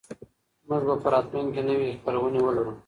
موږ 0.67 0.81
به 0.87 0.95
په 1.03 1.07
راتلونکي 1.13 1.51
کې 1.55 1.61
نوې 1.69 1.89
خپرونې 1.99 2.39
ولرو. 2.43 2.71